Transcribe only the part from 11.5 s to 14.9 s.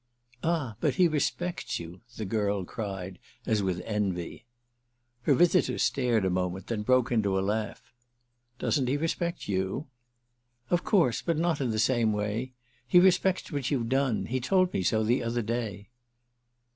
in the same way. He respects what you've done—he told me